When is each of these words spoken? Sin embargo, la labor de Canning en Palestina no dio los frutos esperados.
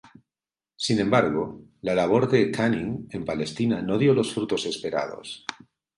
Sin 0.77 0.97
embargo, 0.99 1.43
la 1.81 1.93
labor 1.93 2.27
de 2.27 2.49
Canning 2.49 3.07
en 3.11 3.23
Palestina 3.23 3.83
no 3.83 3.99
dio 3.99 4.15
los 4.15 4.33
frutos 4.33 4.65
esperados. 4.65 5.45